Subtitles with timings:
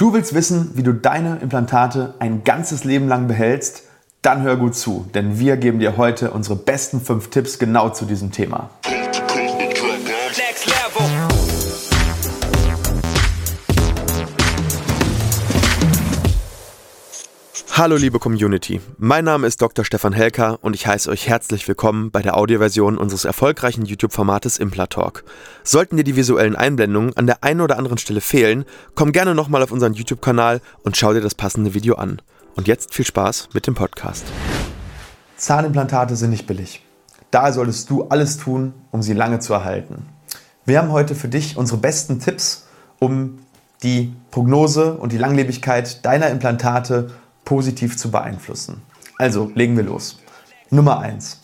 [0.00, 3.82] Du willst wissen, wie du deine Implantate ein ganzes Leben lang behältst?
[4.22, 8.06] Dann hör gut zu, denn wir geben dir heute unsere besten 5 Tipps genau zu
[8.06, 8.70] diesem Thema.
[17.80, 19.86] Hallo liebe Community, mein Name ist Dr.
[19.86, 25.24] Stefan Helker und ich heiße euch herzlich willkommen bei der Audioversion unseres erfolgreichen YouTube-Formates Implatalk.
[25.64, 29.62] Sollten dir die visuellen Einblendungen an der einen oder anderen Stelle fehlen, komm gerne nochmal
[29.62, 32.20] auf unseren YouTube-Kanal und schau dir das passende Video an.
[32.54, 34.26] Und jetzt viel Spaß mit dem Podcast.
[35.38, 36.84] Zahnimplantate sind nicht billig.
[37.30, 40.04] Daher solltest du alles tun, um sie lange zu erhalten.
[40.66, 42.66] Wir haben heute für dich unsere besten Tipps,
[42.98, 43.38] um
[43.82, 47.08] die Prognose und die Langlebigkeit deiner Implantate
[47.50, 48.80] positiv zu beeinflussen.
[49.18, 50.20] Also legen wir los.
[50.70, 51.40] Nummer 1.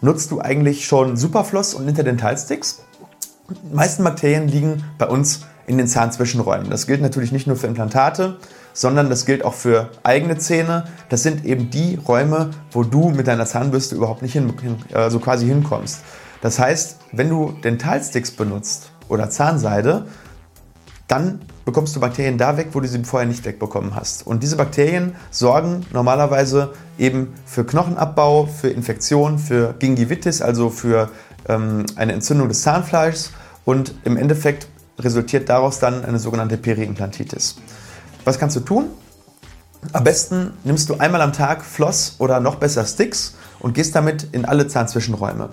[0.00, 2.82] Nutzt du eigentlich schon Superfloss und Interdentalsticks?
[3.48, 6.68] Die meisten Bakterien liegen bei uns in den Zahnzwischenräumen.
[6.68, 8.38] Das gilt natürlich nicht nur für Implantate,
[8.72, 10.88] sondern das gilt auch für eigene Zähne.
[11.10, 14.52] Das sind eben die Räume, wo du mit deiner Zahnbürste überhaupt nicht hin,
[14.92, 16.00] äh, so quasi hinkommst.
[16.40, 20.06] Das heißt, wenn du Dentalsticks benutzt oder Zahnseide,
[21.06, 21.38] dann
[21.70, 24.26] bekommst du Bakterien da weg, wo du sie vorher nicht wegbekommen hast.
[24.26, 31.10] Und diese Bakterien sorgen normalerweise eben für Knochenabbau, für Infektion, für Gingivitis, also für
[31.48, 33.30] ähm, eine Entzündung des Zahnfleischs
[33.64, 34.66] und im Endeffekt
[34.98, 37.54] resultiert daraus dann eine sogenannte Periimplantitis.
[38.24, 38.86] Was kannst du tun?
[39.92, 44.26] Am besten nimmst du einmal am Tag Floss oder noch besser Sticks und gehst damit
[44.32, 45.50] in alle Zahnzwischenräume.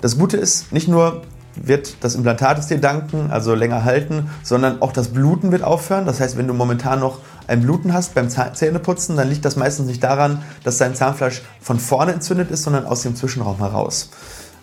[0.00, 1.22] Das Gute ist, nicht nur
[1.56, 6.06] wird das Implantat es dir danken, also länger halten, sondern auch das Bluten wird aufhören.
[6.06, 9.86] Das heißt, wenn du momentan noch ein Bluten hast beim Zähneputzen, dann liegt das meistens
[9.86, 14.10] nicht daran, dass dein Zahnfleisch von vorne entzündet ist, sondern aus dem Zwischenraum heraus.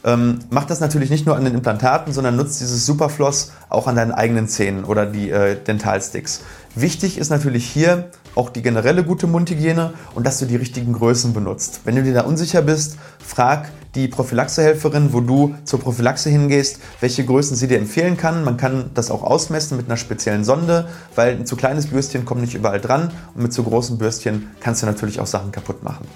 [0.06, 3.96] Ähm, mach das natürlich nicht nur an den Implantaten, sondern nutzt dieses Superfloss auch an
[3.96, 6.42] deinen eigenen Zähnen oder die äh, Dentalsticks.
[6.76, 11.34] Wichtig ist natürlich hier auch die generelle gute Mundhygiene und dass du die richtigen Größen
[11.34, 11.82] benutzt.
[11.86, 17.26] Wenn du dir da unsicher bist, frag die Prophylaxehelferin, wo du zur Prophylaxe hingehst, welche
[17.26, 18.44] Größen sie dir empfehlen kann.
[18.44, 22.42] Man kann das auch ausmessen mit einer speziellen Sonde, weil ein zu kleines Bürstchen kommt
[22.42, 26.08] nicht überall dran und mit zu großen Bürstchen kannst du natürlich auch Sachen kaputt machen.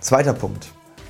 [0.00, 0.68] Zweiter Punkt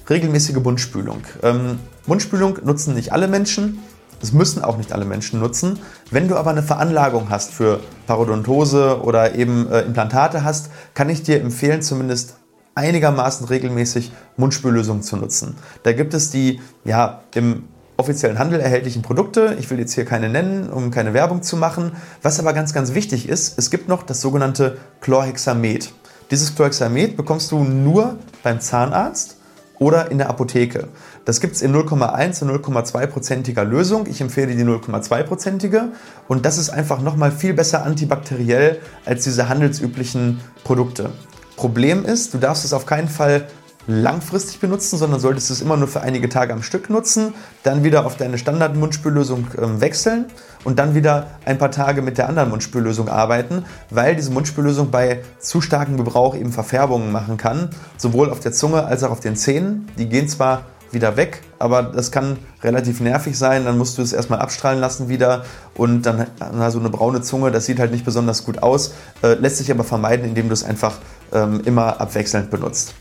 [0.09, 1.22] regelmäßige Mundspülung.
[1.43, 3.78] Ähm, Mundspülung nutzen nicht alle Menschen.
[4.21, 5.78] Das müssen auch nicht alle Menschen nutzen.
[6.10, 11.22] Wenn du aber eine Veranlagung hast für Parodontose oder eben äh, Implantate hast, kann ich
[11.22, 12.37] dir empfehlen, zumindest
[12.75, 15.56] einigermaßen regelmäßig Mundspüllösungen zu nutzen.
[15.82, 17.65] Da gibt es die ja, im
[17.97, 19.56] offiziellen Handel erhältlichen Produkte.
[19.59, 21.93] Ich will jetzt hier keine nennen, um keine Werbung zu machen.
[22.22, 25.93] Was aber ganz, ganz wichtig ist, es gibt noch das sogenannte Chlorhexamet.
[26.31, 29.38] Dieses Chlorhexamet bekommst du nur beim Zahnarzt
[29.78, 30.88] oder in der Apotheke.
[31.25, 34.06] Das gibt es in 0,1 und 0,2-prozentiger Lösung.
[34.06, 35.88] Ich empfehle die 0,2-prozentige
[36.28, 41.10] und das ist einfach nochmal viel besser antibakteriell als diese handelsüblichen Produkte.
[41.56, 43.47] Problem ist, du darfst es auf keinen Fall
[43.86, 48.06] langfristig benutzen, sondern solltest es immer nur für einige Tage am Stück nutzen, dann wieder
[48.06, 50.26] auf deine Standard-Mundspüllösung ähm, wechseln
[50.64, 55.22] und dann wieder ein paar Tage mit der anderen Mundspüllösung arbeiten, weil diese Mundspüllösung bei
[55.38, 59.36] zu starkem Gebrauch eben Verfärbungen machen kann, sowohl auf der Zunge als auch auf den
[59.36, 59.88] Zähnen.
[59.98, 63.64] Die gehen zwar wieder weg, aber das kann relativ nervig sein.
[63.64, 67.50] Dann musst du es erstmal abstrahlen lassen wieder und dann na, so eine braune Zunge,
[67.50, 70.64] das sieht halt nicht besonders gut aus, äh, lässt sich aber vermeiden, indem du es
[70.64, 70.98] einfach
[71.32, 72.94] ähm, immer abwechselnd benutzt.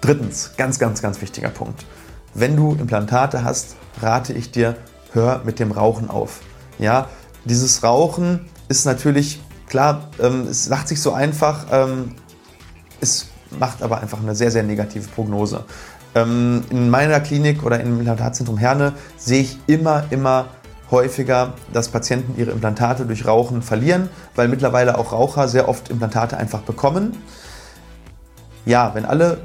[0.00, 1.84] Drittens, ganz, ganz, ganz wichtiger Punkt.
[2.34, 4.76] Wenn du Implantate hast, rate ich dir,
[5.12, 6.40] hör mit dem Rauchen auf.
[6.78, 7.08] Ja,
[7.44, 12.14] dieses Rauchen ist natürlich, klar, ähm, es sagt sich so einfach, ähm,
[13.00, 13.28] es
[13.58, 15.64] macht aber einfach eine sehr, sehr negative Prognose.
[16.14, 20.46] Ähm, in meiner Klinik oder im Implantatzentrum Herne sehe ich immer, immer
[20.90, 26.36] häufiger, dass Patienten ihre Implantate durch Rauchen verlieren, weil mittlerweile auch Raucher sehr oft Implantate
[26.36, 27.16] einfach bekommen.
[28.64, 29.38] Ja, wenn alle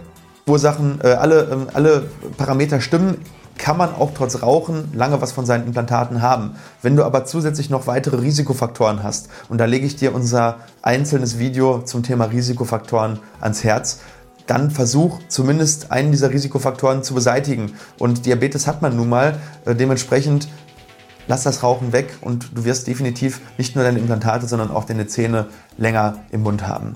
[0.46, 3.18] Ursachen, äh, alle, äh, alle Parameter stimmen,
[3.58, 6.56] kann man auch trotz Rauchen lange was von seinen Implantaten haben.
[6.82, 11.40] Wenn du aber zusätzlich noch weitere Risikofaktoren hast, und da lege ich dir unser einzelnes
[11.40, 14.00] Video zum Thema Risikofaktoren ans Herz,
[14.48, 17.76] dann versuch zumindest einen dieser Risikofaktoren zu beseitigen.
[17.98, 20.50] Und Diabetes hat man nun mal, äh, dementsprechend
[21.28, 25.08] lass das Rauchen weg und du wirst definitiv nicht nur deine Implantate, sondern auch deine
[25.08, 25.48] Zähne
[25.78, 26.96] länger im Mund haben.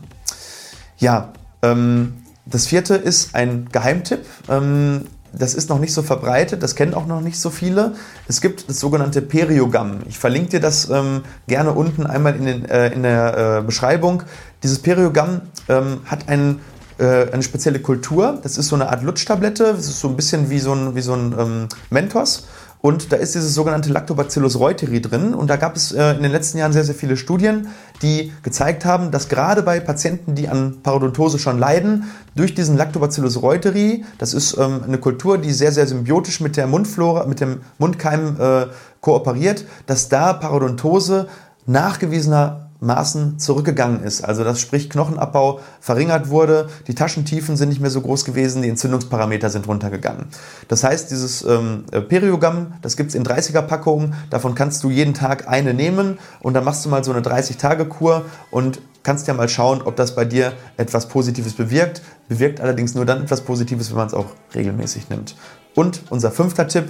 [0.98, 1.32] Ja,
[1.62, 2.16] ähm,
[2.50, 4.26] das vierte ist ein Geheimtipp.
[4.50, 7.94] Ähm, das ist noch nicht so verbreitet, das kennen auch noch nicht so viele.
[8.28, 10.00] Es gibt das sogenannte Periogamm.
[10.08, 14.24] Ich verlinke dir das ähm, gerne unten einmal in, den, äh, in der äh, Beschreibung.
[14.64, 16.62] Dieses Periogamm ähm, hat einen,
[16.98, 18.40] äh, eine spezielle Kultur.
[18.42, 19.74] Das ist so eine Art Lutschtablette.
[19.76, 22.48] Das ist so ein bisschen wie so ein, wie so ein ähm, Mentos.
[22.80, 25.34] Und da ist dieses sogenannte Lactobacillus reuteri drin.
[25.34, 27.70] Und da gab es äh, in den letzten Jahren sehr, sehr viele Studien,
[28.02, 32.04] die gezeigt haben, dass gerade bei Patienten, die an Parodontose schon leiden,
[32.36, 36.68] durch diesen Lactobacillus reuteri, das ist ähm, eine Kultur, die sehr, sehr symbiotisch mit der
[36.68, 38.68] Mundflora, mit dem Mundkeim äh,
[39.02, 41.28] kooperiert, dass da Parodontose
[41.66, 44.24] nachgewiesener Maßen zurückgegangen ist.
[44.24, 48.70] Also das sprich Knochenabbau verringert wurde, die Taschentiefen sind nicht mehr so groß gewesen, die
[48.70, 50.28] Entzündungsparameter sind runtergegangen.
[50.68, 55.48] Das heißt, dieses ähm, Periogam, das gibt es in 30er-Packungen, davon kannst du jeden Tag
[55.48, 59.82] eine nehmen und dann machst du mal so eine 30-Tage-Kur und kannst ja mal schauen,
[59.82, 62.02] ob das bei dir etwas Positives bewirkt.
[62.28, 65.36] Bewirkt allerdings nur dann etwas Positives, wenn man es auch regelmäßig nimmt.
[65.76, 66.90] Und unser fünfter Tipp,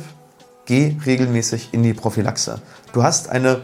[0.66, 2.60] geh regelmäßig in die Prophylaxe.
[2.92, 3.62] Du hast eine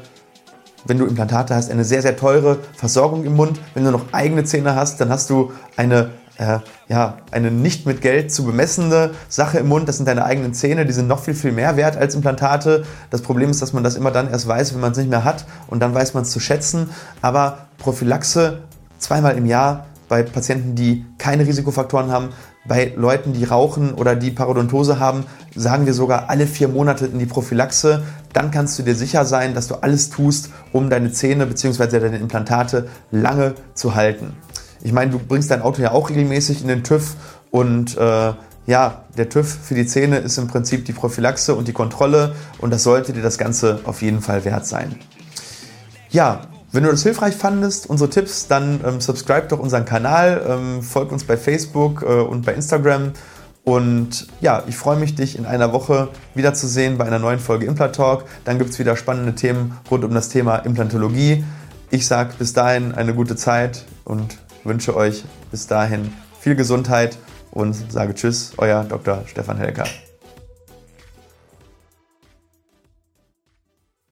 [0.85, 3.59] wenn du Implantate hast, eine sehr, sehr teure Versorgung im Mund.
[3.74, 8.01] Wenn du noch eigene Zähne hast, dann hast du eine, äh, ja, eine nicht mit
[8.01, 9.88] Geld zu bemessende Sache im Mund.
[9.88, 12.83] Das sind deine eigenen Zähne, die sind noch viel, viel mehr wert als Implantate.
[13.09, 15.24] Das Problem ist, dass man das immer dann erst weiß, wenn man es nicht mehr
[15.24, 16.89] hat und dann weiß man es zu schätzen.
[17.21, 18.59] Aber Prophylaxe
[18.97, 22.30] zweimal im Jahr bei Patienten, die keine Risikofaktoren haben,
[22.65, 25.25] bei Leuten, die rauchen oder die Parodontose haben,
[25.56, 28.04] sagen wir sogar alle vier Monate in die Prophylaxe.
[28.31, 32.00] Dann kannst du dir sicher sein, dass du alles tust, um deine Zähne bzw.
[32.00, 34.33] deine Implantate lange zu halten.
[34.81, 37.15] Ich meine, du bringst dein Auto ja auch regelmäßig in den TÜV
[37.51, 38.33] und äh,
[38.66, 42.71] ja, der TÜV für die Zähne ist im Prinzip die Prophylaxe und die Kontrolle und
[42.71, 44.95] das sollte dir das Ganze auf jeden Fall wert sein.
[46.09, 46.42] Ja,
[46.73, 51.11] wenn du das hilfreich fandest, unsere Tipps, dann ähm, subscribe doch unseren Kanal, ähm, folg
[51.11, 53.13] uns bei Facebook äh, und bei Instagram.
[53.63, 57.95] Und ja, ich freue mich, dich in einer Woche wiederzusehen bei einer neuen Folge Implant
[57.95, 58.25] Talk.
[58.43, 61.45] Dann gibt es wieder spannende Themen rund um das Thema Implantologie.
[61.91, 66.11] Ich sage bis dahin eine gute Zeit und wünsche euch bis dahin
[66.41, 67.17] viel Gesundheit
[67.51, 69.23] und sage Tschüss, euer Dr.
[69.27, 69.85] Stefan Helker.